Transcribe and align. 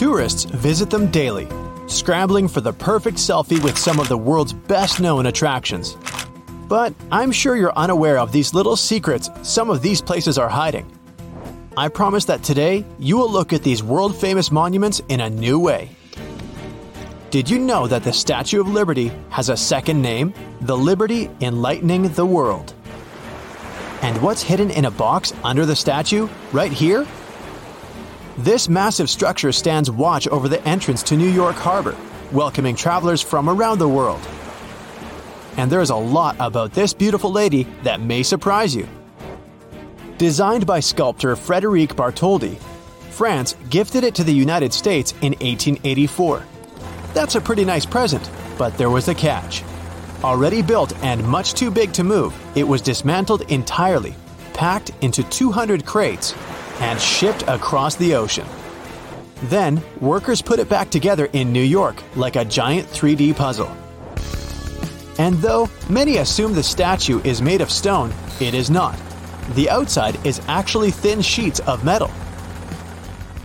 Tourists 0.00 0.44
visit 0.44 0.88
them 0.88 1.10
daily, 1.10 1.46
scrambling 1.86 2.48
for 2.48 2.62
the 2.62 2.72
perfect 2.72 3.18
selfie 3.18 3.62
with 3.62 3.76
some 3.76 4.00
of 4.00 4.08
the 4.08 4.16
world's 4.16 4.54
best 4.54 4.98
known 4.98 5.26
attractions. 5.26 5.98
But 6.68 6.94
I'm 7.12 7.30
sure 7.30 7.54
you're 7.54 7.76
unaware 7.76 8.16
of 8.16 8.32
these 8.32 8.54
little 8.54 8.76
secrets 8.76 9.28
some 9.42 9.68
of 9.68 9.82
these 9.82 10.00
places 10.00 10.38
are 10.38 10.48
hiding. 10.48 10.90
I 11.76 11.88
promise 11.88 12.24
that 12.24 12.42
today 12.42 12.86
you 12.98 13.18
will 13.18 13.30
look 13.30 13.52
at 13.52 13.62
these 13.62 13.82
world 13.82 14.16
famous 14.18 14.50
monuments 14.50 15.02
in 15.10 15.20
a 15.20 15.28
new 15.28 15.58
way. 15.58 15.90
Did 17.30 17.50
you 17.50 17.58
know 17.58 17.86
that 17.86 18.02
the 18.02 18.14
Statue 18.14 18.62
of 18.62 18.68
Liberty 18.68 19.12
has 19.28 19.50
a 19.50 19.56
second 19.58 20.00
name? 20.00 20.32
The 20.62 20.78
Liberty 20.78 21.28
Enlightening 21.42 22.08
the 22.14 22.24
World. 22.24 22.72
And 24.00 24.22
what's 24.22 24.42
hidden 24.42 24.70
in 24.70 24.86
a 24.86 24.90
box 24.90 25.34
under 25.44 25.66
the 25.66 25.76
statue, 25.76 26.26
right 26.54 26.72
here? 26.72 27.06
This 28.38 28.68
massive 28.68 29.10
structure 29.10 29.52
stands 29.52 29.90
watch 29.90 30.28
over 30.28 30.48
the 30.48 30.66
entrance 30.66 31.02
to 31.04 31.16
New 31.16 31.28
York 31.28 31.56
Harbor, 31.56 31.96
welcoming 32.32 32.76
travelers 32.76 33.20
from 33.20 33.48
around 33.48 33.78
the 33.78 33.88
world. 33.88 34.20
And 35.56 35.70
there's 35.70 35.90
a 35.90 35.96
lot 35.96 36.36
about 36.38 36.72
this 36.72 36.94
beautiful 36.94 37.32
lady 37.32 37.66
that 37.82 38.00
may 38.00 38.22
surprise 38.22 38.74
you. 38.74 38.88
Designed 40.16 40.64
by 40.64 40.80
sculptor 40.80 41.34
Frederic 41.34 41.90
Bartholdi, 41.90 42.56
France 43.10 43.56
gifted 43.68 44.04
it 44.04 44.14
to 44.14 44.24
the 44.24 44.32
United 44.32 44.72
States 44.72 45.12
in 45.22 45.32
1884. 45.32 46.44
That's 47.12 47.34
a 47.34 47.40
pretty 47.40 47.64
nice 47.64 47.84
present, 47.84 48.30
but 48.56 48.78
there 48.78 48.90
was 48.90 49.08
a 49.08 49.14
catch. 49.14 49.64
Already 50.22 50.62
built 50.62 50.96
and 51.02 51.26
much 51.26 51.54
too 51.54 51.70
big 51.70 51.92
to 51.94 52.04
move, 52.04 52.32
it 52.54 52.66
was 52.66 52.80
dismantled 52.80 53.42
entirely, 53.50 54.14
packed 54.54 54.92
into 55.00 55.24
200 55.24 55.84
crates, 55.84 56.34
and 56.80 57.00
shipped 57.00 57.44
across 57.46 57.96
the 57.96 58.14
ocean. 58.14 58.46
Then, 59.44 59.82
workers 60.00 60.42
put 60.42 60.58
it 60.58 60.68
back 60.68 60.90
together 60.90 61.28
in 61.32 61.52
New 61.52 61.62
York 61.62 62.02
like 62.16 62.36
a 62.36 62.44
giant 62.44 62.88
3D 62.88 63.36
puzzle. 63.36 63.74
And 65.18 65.36
though 65.36 65.68
many 65.88 66.18
assume 66.18 66.54
the 66.54 66.62
statue 66.62 67.20
is 67.24 67.42
made 67.42 67.60
of 67.60 67.70
stone, 67.70 68.12
it 68.40 68.54
is 68.54 68.70
not. 68.70 68.98
The 69.54 69.68
outside 69.68 70.24
is 70.26 70.40
actually 70.48 70.90
thin 70.90 71.20
sheets 71.20 71.60
of 71.60 71.84
metal. 71.84 72.10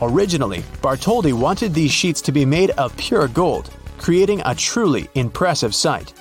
Originally, 0.02 0.60
Bartholdi 0.82 1.34
wanted 1.34 1.74
these 1.74 1.92
sheets 1.92 2.22
to 2.22 2.32
be 2.32 2.46
made 2.46 2.72
of 2.72 2.96
pure 2.98 3.28
gold, 3.28 3.70
creating 3.98 4.42
a 4.46 4.54
truly 4.54 5.10
impressive 5.16 5.74
sight. 5.74 6.14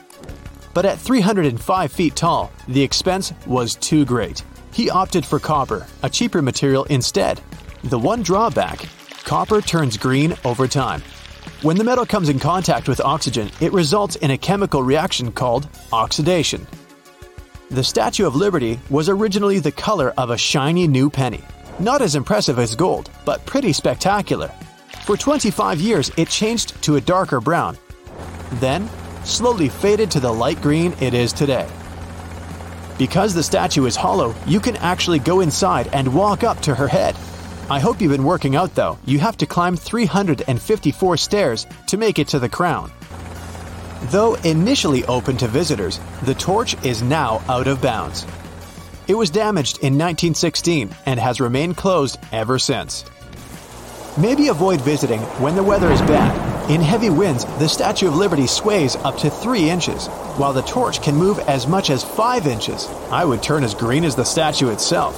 But 0.73 0.85
at 0.87 0.99
305 0.99 1.93
feet 1.93 2.17
tall, 2.17 2.53
the 2.67 2.83
expense 2.83 3.33
was 3.47 3.75
too 3.77 4.05
great. 4.05 4.43
He 4.75 4.91
opted 4.91 5.25
for 5.25 5.39
copper, 5.39 5.87
a 6.03 6.11
cheaper 6.11 6.43
material 6.43 6.83
instead. 6.87 7.41
The 7.85 7.99
one 7.99 8.25
drawback 8.25 8.89
copper 9.23 9.61
turns 9.61 9.97
green 9.97 10.35
over 10.45 10.67
time. 10.67 11.01
When 11.63 11.77
the 11.79 11.85
metal 11.85 12.05
comes 12.05 12.29
in 12.29 12.41
contact 12.41 12.89
with 12.89 13.01
oxygen, 13.01 13.53
it 13.61 13.73
results 13.73 14.17
in 14.17 14.33
a 14.33 14.37
chemical 14.37 14.83
reaction 14.83 15.31
called 15.31 15.69
oxidation. 15.93 16.67
The 17.71 17.85
Statue 17.85 18.27
of 18.27 18.35
Liberty 18.35 18.81
was 18.91 19.09
originally 19.09 19.61
the 19.61 19.71
color 19.71 20.13
of 20.19 20.31
a 20.31 20.37
shiny 20.37 20.89
new 20.89 21.09
penny. 21.09 21.45
Not 21.79 22.03
as 22.03 22.17
impressive 22.17 22.59
as 22.59 22.75
gold, 22.75 23.11
but 23.25 23.47
pretty 23.47 23.73
spectacular. 23.73 24.49
For 25.07 25.17
25 25.17 25.81
years, 25.81 26.11
it 26.17 26.29
changed 26.29 26.83
to 26.83 26.97
a 26.97 27.01
darker 27.01 27.41
brown. 27.41 27.79
Then, 28.55 28.91
slowly 29.23 29.69
faded 29.69 30.11
to 30.11 30.21
the 30.21 30.35
light 30.35 30.61
green 30.61 30.95
it 31.01 31.15
is 31.15 31.33
today. 31.33 31.69
Because 32.99 33.35
the 33.35 33.43
statue 33.43 33.87
is 33.87 33.97
hollow, 33.97 34.35
you 34.47 34.61
can 34.61 34.77
actually 34.77 35.19
go 35.19 35.41
inside 35.41 35.89
and 35.93 36.15
walk 36.15 36.45
up 36.45 36.61
to 36.61 36.75
her 36.75 36.87
head. 36.87 37.17
I 37.69 37.81
hope 37.81 38.01
you've 38.01 38.13
been 38.13 38.25
working 38.25 38.57
out 38.57 38.75
though. 38.75 38.99
You 39.05 39.19
have 39.19 39.37
to 39.39 39.47
climb 39.47 39.77
354 39.77 41.17
stairs 41.17 41.67
to 41.89 41.97
make 41.97 42.19
it 42.19 42.29
to 42.29 42.39
the 42.39 42.49
crown. 42.49 42.93
Though 44.11 44.35
initially 44.37 45.05
open 45.07 45.37
to 45.39 45.49
visitors, 45.49 45.99
the 46.23 46.35
torch 46.35 46.77
is 46.85 47.03
now 47.03 47.43
out 47.49 47.67
of 47.67 47.81
bounds. 47.81 48.27
It 49.09 49.15
was 49.15 49.31
damaged 49.31 49.79
in 49.79 49.95
1916 49.95 50.95
and 51.07 51.19
has 51.19 51.41
remained 51.41 51.77
closed 51.77 52.19
ever 52.33 52.59
since. 52.59 53.05
Maybe 54.17 54.49
avoid 54.49 54.81
visiting 54.83 55.21
when 55.41 55.57
the 55.57 55.63
weather 55.63 55.91
is 55.91 56.01
bad. 56.03 56.54
In 56.69 56.81
heavy 56.81 57.11
winds, 57.11 57.45
the 57.59 57.69
Statue 57.69 58.09
of 58.09 58.17
Liberty 58.17 58.47
sways 58.47 58.97
up 58.97 59.19
to 59.19 59.29
3 59.29 59.69
inches, 59.69 60.07
while 60.39 60.55
the 60.55 60.63
torch 60.63 61.03
can 61.03 61.15
move 61.15 61.39
as 61.41 61.67
much 61.67 61.91
as 61.91 62.03
5 62.03 62.47
inches. 62.47 62.89
I 63.11 63.23
would 63.23 63.43
turn 63.43 63.65
as 63.65 63.75
green 63.75 64.03
as 64.03 64.17
the 64.17 64.25
statue 64.25 64.71
itself. 64.71 65.15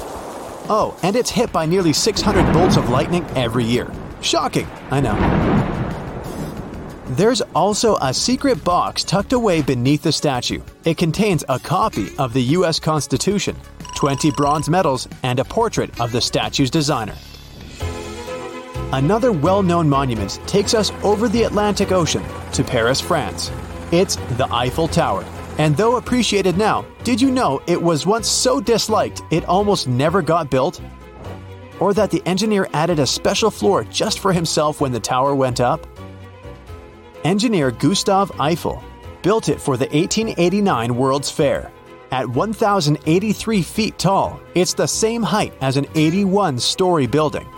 Oh, 0.68 0.98
and 1.04 1.14
it's 1.14 1.30
hit 1.30 1.52
by 1.52 1.64
nearly 1.64 1.92
600 1.92 2.52
bolts 2.52 2.76
of 2.76 2.90
lightning 2.90 3.24
every 3.36 3.62
year. 3.62 3.88
Shocking, 4.22 4.66
I 4.90 4.98
know. 4.98 5.14
There's 7.10 7.42
also 7.54 7.94
a 7.98 8.12
secret 8.12 8.64
box 8.64 9.04
tucked 9.04 9.32
away 9.32 9.62
beneath 9.62 10.02
the 10.02 10.10
statue. 10.10 10.62
It 10.84 10.98
contains 10.98 11.44
a 11.48 11.60
copy 11.60 12.08
of 12.18 12.32
the 12.32 12.42
US 12.42 12.80
Constitution, 12.80 13.54
20 13.94 14.32
bronze 14.32 14.68
medals, 14.68 15.06
and 15.22 15.38
a 15.38 15.44
portrait 15.44 16.00
of 16.00 16.10
the 16.10 16.20
statue's 16.20 16.70
designer. 16.70 17.14
Another 18.92 19.32
well 19.32 19.64
known 19.64 19.88
monument 19.88 20.38
takes 20.46 20.72
us 20.72 20.92
over 21.02 21.28
the 21.28 21.42
Atlantic 21.42 21.90
Ocean 21.90 22.22
to 22.52 22.62
Paris, 22.62 23.00
France. 23.00 23.50
It's 23.90 24.14
the 24.14 24.46
Eiffel 24.52 24.86
Tower. 24.86 25.24
And 25.58 25.76
though 25.76 25.96
appreciated 25.96 26.56
now, 26.56 26.86
did 27.02 27.20
you 27.20 27.32
know 27.32 27.60
it 27.66 27.82
was 27.82 28.06
once 28.06 28.28
so 28.28 28.60
disliked 28.60 29.22
it 29.32 29.44
almost 29.46 29.88
never 29.88 30.22
got 30.22 30.50
built? 30.50 30.80
Or 31.80 31.94
that 31.94 32.12
the 32.12 32.22
engineer 32.26 32.68
added 32.74 33.00
a 33.00 33.06
special 33.06 33.50
floor 33.50 33.82
just 33.84 34.20
for 34.20 34.32
himself 34.32 34.80
when 34.80 34.92
the 34.92 35.00
tower 35.00 35.34
went 35.34 35.60
up? 35.60 35.84
Engineer 37.24 37.72
Gustave 37.72 38.32
Eiffel 38.38 38.84
built 39.20 39.48
it 39.48 39.60
for 39.60 39.76
the 39.76 39.86
1889 39.86 40.94
World's 40.94 41.30
Fair. 41.30 41.72
At 42.12 42.28
1,083 42.28 43.62
feet 43.62 43.98
tall, 43.98 44.40
it's 44.54 44.74
the 44.74 44.86
same 44.86 45.24
height 45.24 45.54
as 45.60 45.76
an 45.76 45.86
81 45.96 46.60
story 46.60 47.08
building. 47.08 47.48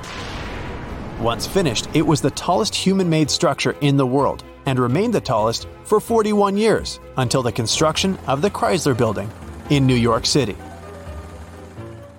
Once 1.20 1.48
finished, 1.48 1.88
it 1.94 2.06
was 2.06 2.20
the 2.20 2.30
tallest 2.30 2.72
human 2.72 3.10
made 3.10 3.28
structure 3.28 3.74
in 3.80 3.96
the 3.96 4.06
world 4.06 4.44
and 4.66 4.78
remained 4.78 5.12
the 5.12 5.20
tallest 5.20 5.66
for 5.82 5.98
41 5.98 6.56
years 6.56 7.00
until 7.16 7.42
the 7.42 7.50
construction 7.50 8.16
of 8.28 8.40
the 8.40 8.50
Chrysler 8.50 8.96
Building 8.96 9.28
in 9.68 9.84
New 9.84 9.96
York 9.96 10.24
City. 10.24 10.56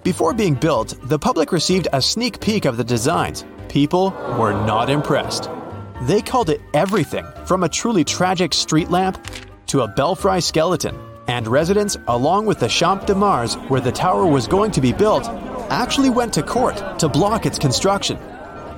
Before 0.04 0.34
being 0.34 0.54
built, 0.54 0.96
the 1.04 1.18
public 1.18 1.54
received 1.54 1.88
a 1.94 2.02
sneak 2.02 2.42
peek 2.42 2.66
of 2.66 2.76
the 2.76 2.84
designs. 2.84 3.46
People 3.70 4.12
were 4.38 4.54
not 4.54 4.90
impressed. 4.90 5.50
They 6.02 6.22
called 6.22 6.50
it 6.50 6.60
everything 6.74 7.26
from 7.46 7.64
a 7.64 7.70
truly 7.70 8.04
tragic 8.04 8.54
street 8.54 8.90
lamp 8.90 9.26
to 9.68 9.81
a 9.81 9.88
belfry 9.88 10.42
skeleton. 10.42 10.98
And 11.28 11.48
residents, 11.48 11.96
along 12.08 12.48
with 12.48 12.60
the 12.60 12.68
Champ 12.68 13.06
de 13.06 13.16
Mars, 13.16 13.54
where 13.70 13.81
the 13.81 13.92
tower 13.92 14.26
was 14.26 14.48
going 14.48 14.72
to 14.72 14.81
be 14.81 14.92
built, 14.92 15.28
actually 15.70 16.10
went 16.10 16.34
to 16.34 16.44
court 16.44 17.00
to 17.00 17.08
block 17.08 17.46
its 17.46 17.60
construction. 17.60 18.18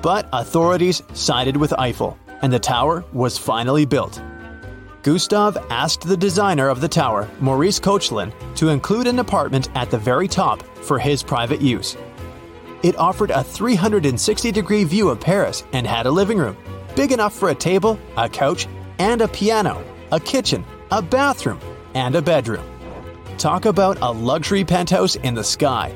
But 0.02 0.28
authorities 0.32 1.02
sided 1.14 1.56
with 1.56 1.78
Eiffel, 1.78 2.18
and 2.42 2.52
the 2.52 2.58
tower 2.58 3.04
was 3.12 3.38
finally 3.38 3.84
built. 3.84 4.20
Gustave 5.02 5.58
asked 5.70 6.02
the 6.02 6.16
designer 6.16 6.68
of 6.68 6.80
the 6.80 6.88
tower, 6.88 7.28
Maurice 7.40 7.80
Koechlin, 7.80 8.32
to 8.56 8.68
include 8.68 9.06
an 9.06 9.20
apartment 9.20 9.68
at 9.74 9.90
the 9.90 9.98
very 9.98 10.28
top 10.28 10.62
for 10.78 10.98
his 10.98 11.22
private 11.22 11.60
use. 11.60 11.96
It 12.82 12.96
offered 12.96 13.30
a 13.30 13.44
360 13.44 14.50
degree 14.50 14.84
view 14.84 15.08
of 15.08 15.20
Paris 15.20 15.64
and 15.72 15.86
had 15.86 16.06
a 16.06 16.10
living 16.10 16.38
room, 16.38 16.56
big 16.96 17.12
enough 17.12 17.34
for 17.34 17.50
a 17.50 17.54
table, 17.54 17.98
a 18.16 18.28
couch, 18.28 18.66
and 18.98 19.20
a 19.20 19.28
piano, 19.28 19.84
a 20.10 20.18
kitchen, 20.18 20.64
a 20.90 21.00
bathroom, 21.00 21.60
and 21.94 22.16
a 22.16 22.22
bedroom. 22.22 22.64
Talk 23.38 23.66
about 23.66 23.98
a 24.00 24.10
luxury 24.10 24.64
penthouse 24.64 25.14
in 25.16 25.34
the 25.34 25.44
sky. 25.44 25.94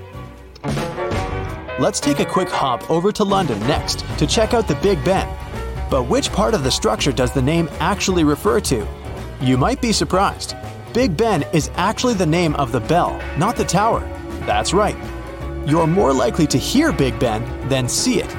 Let's 1.78 2.00
take 2.00 2.20
a 2.20 2.24
quick 2.24 2.48
hop 2.48 2.90
over 2.90 3.12
to 3.12 3.22
London 3.22 3.60
next 3.60 3.98
to 4.16 4.26
check 4.26 4.54
out 4.54 4.66
the 4.66 4.76
Big 4.76 5.04
Ben. 5.04 5.28
But 5.90 6.04
which 6.04 6.32
part 6.32 6.54
of 6.54 6.64
the 6.64 6.70
structure 6.70 7.12
does 7.12 7.32
the 7.32 7.42
name 7.42 7.68
actually 7.80 8.24
refer 8.24 8.60
to? 8.60 8.88
You 9.42 9.58
might 9.58 9.82
be 9.82 9.92
surprised. 9.92 10.56
Big 10.94 11.18
Ben 11.18 11.42
is 11.52 11.70
actually 11.74 12.14
the 12.14 12.24
name 12.24 12.54
of 12.54 12.72
the 12.72 12.80
bell, 12.80 13.20
not 13.36 13.56
the 13.56 13.64
tower. 13.64 14.00
That's 14.46 14.72
right. 14.72 14.96
You're 15.66 15.86
more 15.86 16.14
likely 16.14 16.46
to 16.46 16.56
hear 16.56 16.92
Big 16.92 17.18
Ben 17.18 17.44
than 17.68 17.90
see 17.90 18.22
it. 18.22 18.34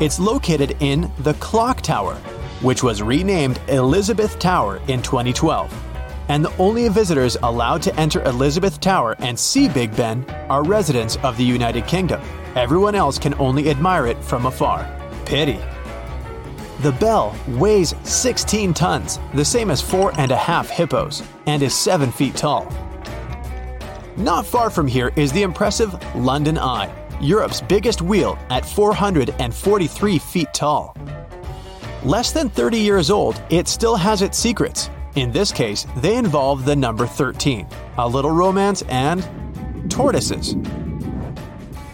It's 0.00 0.18
located 0.18 0.76
in 0.80 1.12
the 1.20 1.34
Clock 1.34 1.82
Tower, 1.82 2.16
which 2.60 2.82
was 2.82 3.02
renamed 3.02 3.60
Elizabeth 3.68 4.36
Tower 4.40 4.78
in 4.88 5.00
2012. 5.00 5.72
And 6.28 6.44
the 6.44 6.56
only 6.56 6.88
visitors 6.88 7.36
allowed 7.44 7.82
to 7.82 7.94
enter 7.94 8.20
Elizabeth 8.24 8.80
Tower 8.80 9.14
and 9.20 9.38
see 9.38 9.68
Big 9.68 9.94
Ben 9.94 10.28
are 10.48 10.64
residents 10.64 11.18
of 11.18 11.36
the 11.36 11.44
United 11.44 11.86
Kingdom. 11.86 12.20
Everyone 12.56 12.96
else 12.96 13.16
can 13.16 13.34
only 13.34 13.70
admire 13.70 14.06
it 14.06 14.16
from 14.24 14.46
afar. 14.46 14.84
Pity. 15.24 15.60
The 16.82 16.90
bell 16.92 17.36
weighs 17.46 17.94
16 18.02 18.74
tons, 18.74 19.20
the 19.34 19.44
same 19.44 19.70
as 19.70 19.80
four 19.80 20.12
and 20.18 20.32
a 20.32 20.36
half 20.36 20.68
hippos, 20.68 21.22
and 21.46 21.62
is 21.62 21.74
7 21.74 22.10
feet 22.10 22.34
tall. 22.34 22.66
Not 24.16 24.44
far 24.44 24.68
from 24.68 24.88
here 24.88 25.12
is 25.14 25.30
the 25.30 25.42
impressive 25.42 25.94
London 26.16 26.58
Eye, 26.58 26.92
Europe's 27.20 27.60
biggest 27.60 28.02
wheel 28.02 28.36
at 28.50 28.66
443 28.66 30.18
feet 30.18 30.52
tall. 30.52 30.96
Less 32.02 32.32
than 32.32 32.48
30 32.48 32.78
years 32.78 33.10
old, 33.10 33.40
it 33.50 33.68
still 33.68 33.94
has 33.94 34.22
its 34.22 34.36
secrets. 34.36 34.90
In 35.14 35.30
this 35.30 35.52
case, 35.52 35.86
they 35.98 36.16
involve 36.16 36.64
the 36.64 36.74
number 36.74 37.06
13, 37.06 37.68
a 37.98 38.08
little 38.08 38.32
romance, 38.32 38.82
and 38.88 39.22
tortoises. 39.88 40.56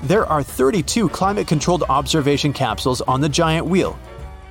There 0.07 0.25
are 0.27 0.41
32 0.41 1.09
climate 1.09 1.49
controlled 1.49 1.83
observation 1.89 2.53
capsules 2.53 3.01
on 3.01 3.21
the 3.21 3.29
giant 3.29 3.67
wheel, 3.67 3.99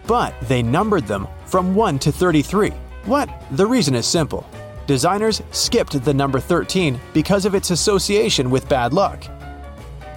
but 0.05 0.35
they 0.49 0.61
numbered 0.61 1.07
them 1.07 1.29
from 1.45 1.73
1 1.73 1.97
to 1.99 2.11
33. 2.11 2.71
What? 3.05 3.29
The 3.51 3.65
reason 3.65 3.95
is 3.95 4.05
simple. 4.05 4.45
Designers 4.85 5.41
skipped 5.51 6.03
the 6.03 6.13
number 6.13 6.41
13 6.41 6.99
because 7.13 7.45
of 7.45 7.55
its 7.55 7.71
association 7.71 8.49
with 8.49 8.67
bad 8.67 8.91
luck. 8.91 9.29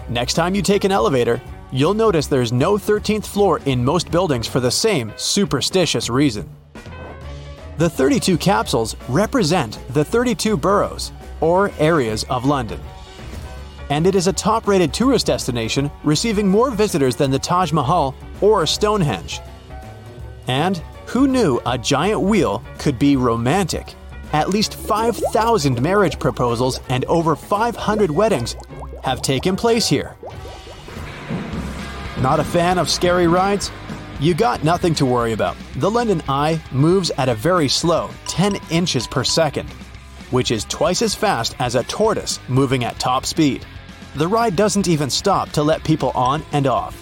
Next 0.08 0.34
time 0.34 0.56
you 0.56 0.62
take 0.62 0.82
an 0.82 0.90
elevator, 0.90 1.40
you'll 1.70 1.94
notice 1.94 2.26
there's 2.26 2.52
no 2.52 2.72
13th 2.72 3.24
floor 3.24 3.60
in 3.64 3.84
most 3.84 4.10
buildings 4.10 4.48
for 4.48 4.58
the 4.58 4.72
same 4.72 5.12
superstitious 5.14 6.10
reason. 6.10 6.50
The 7.76 7.88
32 7.88 8.38
capsules 8.38 8.96
represent 9.08 9.78
the 9.90 10.04
32 10.04 10.56
boroughs, 10.56 11.12
or 11.40 11.70
areas 11.78 12.24
of 12.24 12.44
London. 12.44 12.80
And 13.90 14.06
it 14.06 14.14
is 14.14 14.26
a 14.26 14.32
top 14.32 14.68
rated 14.68 14.92
tourist 14.92 15.26
destination, 15.26 15.90
receiving 16.04 16.48
more 16.48 16.70
visitors 16.70 17.16
than 17.16 17.30
the 17.30 17.38
Taj 17.38 17.72
Mahal 17.72 18.14
or 18.40 18.66
Stonehenge. 18.66 19.40
And 20.46 20.78
who 21.06 21.26
knew 21.26 21.60
a 21.64 21.78
giant 21.78 22.20
wheel 22.20 22.62
could 22.78 22.98
be 22.98 23.16
romantic? 23.16 23.94
At 24.32 24.50
least 24.50 24.74
5,000 24.74 25.80
marriage 25.80 26.18
proposals 26.18 26.80
and 26.90 27.04
over 27.06 27.34
500 27.34 28.10
weddings 28.10 28.56
have 29.02 29.22
taken 29.22 29.56
place 29.56 29.88
here. 29.88 30.16
Not 32.20 32.40
a 32.40 32.44
fan 32.44 32.78
of 32.78 32.90
scary 32.90 33.26
rides? 33.26 33.70
You 34.20 34.34
got 34.34 34.64
nothing 34.64 34.94
to 34.96 35.06
worry 35.06 35.32
about. 35.32 35.56
The 35.76 35.90
London 35.90 36.20
Eye 36.28 36.60
moves 36.72 37.10
at 37.12 37.28
a 37.28 37.34
very 37.34 37.68
slow 37.68 38.10
10 38.26 38.56
inches 38.70 39.06
per 39.06 39.22
second, 39.22 39.70
which 40.30 40.50
is 40.50 40.64
twice 40.64 41.00
as 41.00 41.14
fast 41.14 41.54
as 41.60 41.74
a 41.76 41.84
tortoise 41.84 42.40
moving 42.48 42.84
at 42.84 42.98
top 42.98 43.24
speed. 43.24 43.64
The 44.18 44.26
ride 44.26 44.56
doesn't 44.56 44.88
even 44.88 45.10
stop 45.10 45.50
to 45.50 45.62
let 45.62 45.84
people 45.84 46.10
on 46.10 46.44
and 46.50 46.66
off. 46.66 47.00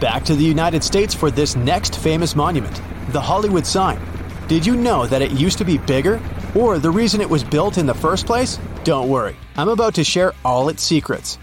Back 0.00 0.24
to 0.24 0.34
the 0.34 0.42
United 0.42 0.82
States 0.82 1.12
for 1.12 1.30
this 1.30 1.54
next 1.54 1.98
famous 1.98 2.34
monument, 2.34 2.80
the 3.10 3.20
Hollywood 3.20 3.66
sign. 3.66 4.00
Did 4.48 4.64
you 4.64 4.74
know 4.74 5.06
that 5.06 5.20
it 5.20 5.32
used 5.32 5.58
to 5.58 5.66
be 5.66 5.76
bigger? 5.76 6.18
Or 6.54 6.78
the 6.78 6.90
reason 6.90 7.20
it 7.20 7.28
was 7.28 7.44
built 7.44 7.76
in 7.76 7.84
the 7.84 7.92
first 7.92 8.24
place? 8.24 8.58
Don't 8.84 9.10
worry, 9.10 9.36
I'm 9.58 9.68
about 9.68 9.94
to 9.96 10.02
share 10.02 10.32
all 10.46 10.70
its 10.70 10.82
secrets. 10.82 11.38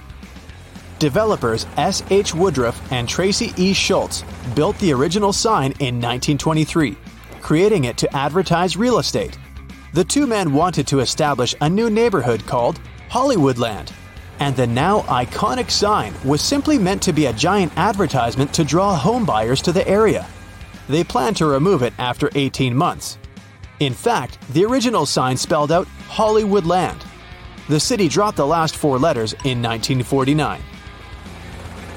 Developers 0.97 1.67
S. 1.77 2.01
H. 2.09 2.33
Woodruff 2.33 2.91
and 2.91 3.07
Tracy 3.07 3.53
E. 3.55 3.73
Schultz 3.73 4.23
built 4.55 4.79
the 4.79 4.93
original 4.93 5.31
sign 5.31 5.73
in 5.73 6.01
1923, 6.01 6.97
creating 7.39 7.83
it 7.83 7.97
to 7.97 8.15
advertise 8.15 8.75
real 8.75 8.97
estate. 8.97 9.37
The 9.93 10.03
two 10.03 10.25
men 10.25 10.53
wanted 10.53 10.87
to 10.87 11.01
establish 11.01 11.53
a 11.61 11.69
new 11.69 11.91
neighborhood 11.91 12.47
called 12.47 12.79
Hollywoodland, 13.09 13.91
and 14.39 14.55
the 14.55 14.67
now 14.67 15.01
iconic 15.01 15.71
sign 15.71 16.13
was 16.23 16.41
simply 16.41 16.77
meant 16.77 17.01
to 17.03 17.13
be 17.13 17.25
a 17.25 17.33
giant 17.33 17.73
advertisement 17.75 18.53
to 18.53 18.63
draw 18.63 18.97
homebuyers 18.97 19.61
to 19.63 19.71
the 19.71 19.87
area. 19.87 20.27
They 20.87 21.03
planned 21.03 21.37
to 21.37 21.45
remove 21.45 21.81
it 21.81 21.93
after 21.97 22.29
18 22.35 22.75
months. 22.75 23.17
In 23.79 23.93
fact, 23.93 24.39
the 24.53 24.65
original 24.65 25.05
sign 25.05 25.37
spelled 25.37 25.71
out 25.71 25.87
Hollywoodland. 26.07 27.01
The 27.67 27.79
city 27.79 28.07
dropped 28.07 28.37
the 28.37 28.45
last 28.45 28.75
four 28.75 28.99
letters 28.99 29.33
in 29.33 29.61
1949. 29.61 30.61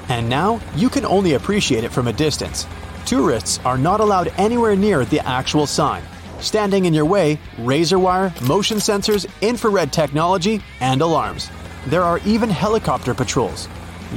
And 0.08 0.28
now 0.28 0.60
you 0.76 0.88
can 0.88 1.04
only 1.04 1.34
appreciate 1.34 1.84
it 1.84 1.92
from 1.92 2.08
a 2.08 2.12
distance. 2.12 2.66
Tourists 3.06 3.58
are 3.64 3.78
not 3.78 4.00
allowed 4.00 4.28
anywhere 4.38 4.76
near 4.76 5.04
the 5.04 5.26
actual 5.26 5.66
sign. 5.66 6.02
Standing 6.42 6.86
in 6.86 6.92
your 6.92 7.04
way, 7.04 7.38
razor 7.56 8.00
wire, 8.00 8.34
motion 8.48 8.78
sensors, 8.78 9.30
infrared 9.42 9.92
technology, 9.92 10.60
and 10.80 11.00
alarms. 11.00 11.50
There 11.86 12.02
are 12.02 12.18
even 12.26 12.50
helicopter 12.50 13.14
patrols. 13.14 13.68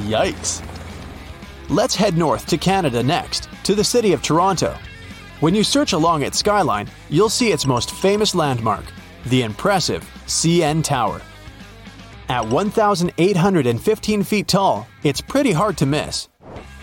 Yikes! 0.08 0.64
Let's 1.70 1.96
head 1.96 2.18
north 2.18 2.48
to 2.48 2.58
Canada 2.58 3.04
next, 3.04 3.48
to 3.64 3.76
the 3.76 3.84
city 3.84 4.12
of 4.12 4.24
Toronto. 4.24 4.76
When 5.40 5.54
you 5.54 5.64
search 5.64 5.94
along 5.94 6.24
its 6.24 6.40
skyline, 6.40 6.90
you'll 7.10 7.30
see 7.30 7.52
its 7.52 7.68
most 7.68 7.92
famous 7.92 8.34
landmark, 8.34 8.86
the 9.28 9.44
impressive 9.44 10.04
CN 10.26 10.84
Tower. 10.84 11.22
At 12.28 12.48
1,815 12.48 14.24
feet 14.24 14.48
tall, 14.48 14.88
it's 15.04 15.22
pretty 15.22 15.52
hard 15.52 15.78
to 15.78 15.86
miss. 15.86 16.28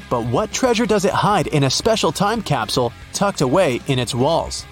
But 0.09 0.25
what 0.27 0.53
treasure 0.53 0.87
does 0.87 1.05
it 1.05 1.12
hide 1.12 1.49
in 1.49 1.65
a 1.65 1.71
special 1.71 2.12
time 2.12 2.43
capsule 2.43 2.93
tucked 3.12 3.41
away 3.41 3.81
in 3.89 3.99
its 3.99 4.15
walls? 4.15 4.65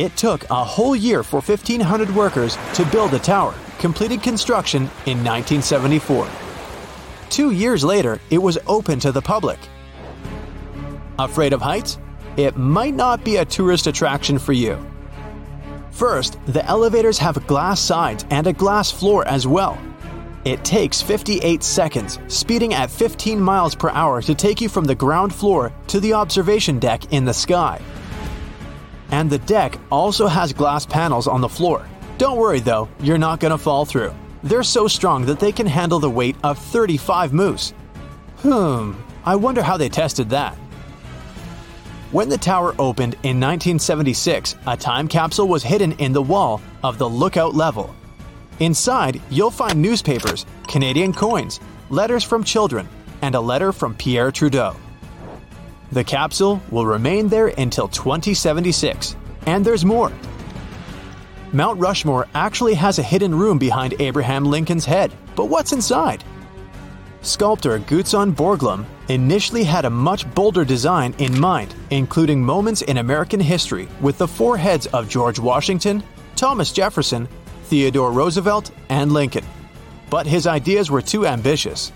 It 0.00 0.16
took 0.16 0.48
a 0.48 0.64
whole 0.64 0.96
year 0.96 1.22
for 1.22 1.42
1,500 1.42 2.14
workers 2.14 2.56
to 2.72 2.86
build 2.86 3.10
the 3.10 3.18
tower, 3.18 3.54
completed 3.78 4.22
construction 4.22 4.84
in 5.04 5.22
1974. 5.22 6.26
Two 7.28 7.50
years 7.50 7.84
later, 7.84 8.18
it 8.30 8.38
was 8.38 8.56
open 8.66 8.98
to 9.00 9.12
the 9.12 9.20
public. 9.20 9.58
Afraid 11.18 11.52
of 11.52 11.60
heights? 11.60 11.98
It 12.38 12.56
might 12.56 12.94
not 12.94 13.22
be 13.24 13.36
a 13.36 13.44
tourist 13.44 13.88
attraction 13.88 14.38
for 14.38 14.54
you. 14.54 14.78
First, 15.90 16.38
the 16.46 16.64
elevators 16.64 17.18
have 17.18 17.46
glass 17.46 17.78
sides 17.78 18.24
and 18.30 18.46
a 18.46 18.54
glass 18.54 18.90
floor 18.90 19.28
as 19.28 19.46
well. 19.46 19.78
It 20.46 20.64
takes 20.64 21.02
58 21.02 21.62
seconds, 21.62 22.18
speeding 22.28 22.72
at 22.72 22.90
15 22.90 23.38
miles 23.38 23.74
per 23.74 23.90
hour 23.90 24.22
to 24.22 24.34
take 24.34 24.62
you 24.62 24.70
from 24.70 24.86
the 24.86 24.94
ground 24.94 25.34
floor 25.34 25.70
to 25.88 26.00
the 26.00 26.14
observation 26.14 26.78
deck 26.78 27.12
in 27.12 27.26
the 27.26 27.34
sky. 27.34 27.82
And 29.10 29.28
the 29.28 29.38
deck 29.38 29.78
also 29.90 30.26
has 30.26 30.52
glass 30.52 30.86
panels 30.86 31.26
on 31.26 31.40
the 31.40 31.48
floor. 31.48 31.88
Don't 32.18 32.38
worry 32.38 32.60
though, 32.60 32.88
you're 33.00 33.18
not 33.18 33.40
to 33.40 33.58
fall 33.58 33.84
through. 33.84 34.14
They're 34.42 34.62
so 34.62 34.88
strong 34.88 35.26
that 35.26 35.40
they 35.40 35.52
can 35.52 35.66
handle 35.66 35.98
the 35.98 36.10
weight 36.10 36.36
of 36.42 36.58
35 36.58 37.32
moose. 37.32 37.72
Hmm, 38.38 38.92
I 39.24 39.36
wonder 39.36 39.62
how 39.62 39.76
they 39.76 39.88
tested 39.88 40.30
that. 40.30 40.56
When 42.10 42.28
the 42.28 42.38
tower 42.38 42.74
opened 42.78 43.14
in 43.22 43.38
1976, 43.38 44.56
a 44.66 44.76
time 44.76 45.06
capsule 45.06 45.46
was 45.46 45.62
hidden 45.62 45.92
in 45.92 46.12
the 46.12 46.22
wall 46.22 46.60
of 46.82 46.98
the 46.98 47.08
lookout 47.08 47.54
level. 47.54 47.94
Inside, 48.58 49.20
you'll 49.30 49.50
find 49.50 49.80
newspapers, 49.80 50.44
Canadian 50.66 51.12
coins, 51.12 51.60
letters 51.88 52.24
from 52.24 52.42
children, 52.42 52.88
and 53.22 53.34
a 53.34 53.40
letter 53.40 53.72
from 53.72 53.94
Pierre 53.94 54.32
Trudeau. 54.32 54.74
The 55.92 56.04
capsule 56.04 56.62
will 56.70 56.86
remain 56.86 57.28
there 57.28 57.48
until 57.48 57.88
2076, 57.88 59.16
and 59.46 59.64
there's 59.64 59.84
more. 59.84 60.12
Mount 61.52 61.80
Rushmore 61.80 62.28
actually 62.32 62.74
has 62.74 63.00
a 63.00 63.02
hidden 63.02 63.34
room 63.34 63.58
behind 63.58 64.00
Abraham 64.00 64.44
Lincoln's 64.44 64.84
head, 64.84 65.12
but 65.34 65.46
what's 65.46 65.72
inside? 65.72 66.22
Sculptor 67.22 67.80
Gutzon 67.80 68.32
Borglum 68.32 68.86
initially 69.08 69.64
had 69.64 69.84
a 69.84 69.90
much 69.90 70.32
bolder 70.32 70.64
design 70.64 71.12
in 71.18 71.38
mind, 71.38 71.74
including 71.90 72.40
moments 72.40 72.82
in 72.82 72.98
American 72.98 73.40
history 73.40 73.88
with 74.00 74.16
the 74.16 74.28
four 74.28 74.56
heads 74.56 74.86
of 74.86 75.08
George 75.08 75.40
Washington, 75.40 76.04
Thomas 76.36 76.70
Jefferson, 76.72 77.28
Theodore 77.64 78.12
Roosevelt, 78.12 78.70
and 78.88 79.12
Lincoln. 79.12 79.44
But 80.08 80.26
his 80.26 80.46
ideas 80.46 80.90
were 80.90 81.02
too 81.02 81.26
ambitious. 81.26 81.92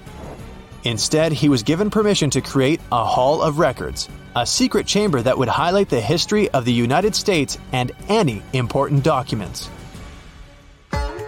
Instead, 0.85 1.33
he 1.33 1.49
was 1.49 1.63
given 1.63 1.89
permission 1.89 2.29
to 2.29 2.43
create 2.43 2.81
a 2.93 3.05
Hall 3.05 3.41
of 3.41 3.59
Records, 3.59 4.09
a 4.37 4.47
secret 4.47 4.87
chamber 4.87 5.23
that 5.23 5.37
would 5.37 5.49
highlight 5.49 5.89
the 5.89 6.01
history 6.01 6.51
of 6.51 6.67
the 6.67 6.73
United 6.73 7.15
States 7.15 7.59
and 7.73 7.91
any 8.09 8.43
important 8.53 9.03
documents. 9.03 9.71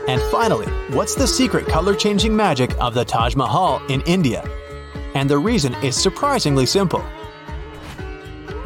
And 0.08 0.20
finally, 0.30 0.66
what's 0.94 1.14
the 1.14 1.26
secret 1.26 1.66
color 1.66 1.94
changing 1.94 2.36
magic 2.36 2.70
of 2.78 2.94
the 2.94 3.04
Taj 3.04 3.34
Mahal 3.34 3.84
in 3.86 4.02
India? 4.02 4.46
And 5.14 5.28
the 5.28 5.38
reason 5.38 5.74
is 5.82 5.96
surprisingly 5.96 6.66
simple. 6.66 7.02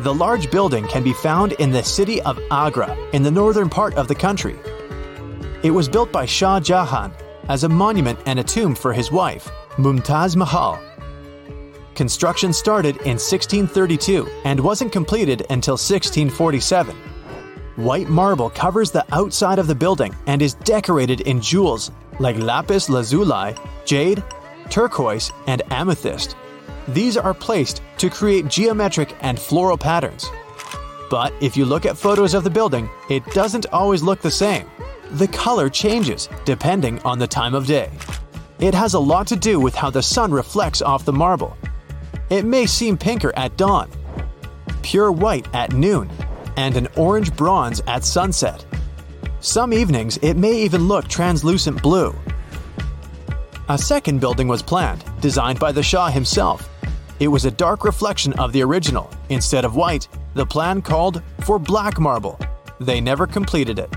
The 0.01 0.13
large 0.13 0.51
building 0.51 0.89
can 0.89 1.05
be 1.05 1.13
found 1.13 1.53
in 1.53 1.71
the 1.71 1.85
city 1.85 2.21
of 2.23 2.39
Agra 2.51 2.97
in 3.13 3.23
the 3.23 3.31
northern 3.31 3.69
part 3.69 3.95
of 3.95 4.09
the 4.09 4.15
country. 4.15 4.59
It 5.63 5.71
was 5.71 5.89
built 5.89 6.11
by 6.11 6.27
Shah 6.27 6.59
Jahan 6.59 7.13
as 7.49 7.65
a 7.65 7.69
monument 7.69 8.19
and 8.27 8.41
a 8.41 8.45
tomb 8.45 8.75
for 8.75 8.93
his 8.93 9.13
wife, 9.13 9.51
Mumtaz 9.81 10.37
Mahal. 10.37 10.79
Construction 11.95 12.53
started 12.53 12.97
in 12.99 13.17
1632 13.17 14.29
and 14.45 14.61
wasn't 14.61 14.93
completed 14.93 15.47
until 15.49 15.73
1647. 15.73 16.95
White 17.77 18.11
marble 18.11 18.51
covers 18.51 18.91
the 18.91 19.07
outside 19.15 19.59
of 19.59 19.67
the 19.67 19.75
building 19.75 20.15
and 20.27 20.43
is 20.43 20.53
decorated 20.53 21.23
in 21.23 21.41
jewels 21.41 21.91
like 22.19 22.37
lapis 22.37 22.91
lazuli, 22.91 23.55
jade, 23.87 24.23
turquoise, 24.69 25.33
and 25.47 25.63
amethyst. 25.71 26.37
These 26.89 27.17
are 27.17 27.33
placed 27.33 27.81
to 27.99 28.11
create 28.11 28.49
geometric 28.49 29.17
and 29.23 29.39
floral 29.39 29.79
patterns. 29.79 30.29
But 31.11 31.33
if 31.41 31.57
you 31.57 31.65
look 31.65 31.87
at 31.87 31.97
photos 31.97 32.35
of 32.35 32.45
the 32.45 32.51
building, 32.51 32.91
it 33.09 33.25
doesn't 33.33 33.65
always 33.73 34.03
look 34.03 34.21
the 34.21 34.31
same. 34.31 34.67
The 35.13 35.29
color 35.29 35.71
changes 35.71 36.29
depending 36.45 37.01
on 37.01 37.19
the 37.19 37.27
time 37.27 37.55
of 37.55 37.67
day. 37.67 37.91
It 38.61 38.75
has 38.75 38.93
a 38.93 39.01
lot 39.01 39.27
to 39.29 39.37
do 39.37 39.59
with 39.59 39.75
how 39.75 39.89
the 39.89 40.03
sun 40.03 40.33
reflects 40.33 40.83
off 40.83 41.07
the 41.07 41.15
marble. 41.15 41.57
It 42.29 42.45
may 42.45 42.67
seem 42.67 42.99
pinker 42.99 43.33
at 43.35 43.57
dawn, 43.57 43.91
pure 44.83 45.11
white 45.11 45.49
at 45.55 45.73
noon 45.73 46.11
and 46.59 46.77
an 46.77 46.87
orange 46.95 47.35
bronze 47.35 47.81
at 47.87 48.05
sunset. 48.05 48.67
Some 49.41 49.73
evenings, 49.73 50.19
it 50.19 50.35
may 50.37 50.53
even 50.53 50.89
look 50.89 51.09
translucent 51.09 51.83
blue. 51.83 52.15
A 53.71 53.79
second 53.79 54.21
building 54.21 54.47
was 54.47 54.63
planned, 54.63 55.05
designed 55.23 55.59
by 55.59 55.73
the 55.73 55.83
Shah 55.83 56.11
himself. 56.11 56.69
It 57.19 57.29
was 57.29 57.47
a 57.47 57.51
dark 57.51 57.83
reflection 57.83 58.35
of 58.35 58.53
the 58.53 58.63
original. 58.63 59.11
Instead 59.31 59.65
of 59.65 59.75
white, 59.75 60.07
the 60.35 60.45
plan 60.45 60.83
called 60.83 61.23
for 61.47 61.59
black 61.59 61.99
marble. 61.99 62.39
They 62.79 63.01
never 63.01 63.27
completed 63.27 63.79
it. 63.79 63.91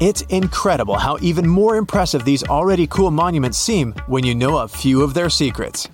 It's 0.00 0.20
incredible 0.28 0.96
how 0.96 1.18
even 1.20 1.48
more 1.48 1.76
impressive 1.76 2.24
these 2.24 2.44
already 2.44 2.86
cool 2.86 3.10
monuments 3.10 3.58
seem 3.58 3.94
when 4.06 4.24
you 4.24 4.32
know 4.32 4.58
a 4.58 4.68
few 4.68 5.02
of 5.02 5.12
their 5.12 5.28
secrets. 5.28 5.88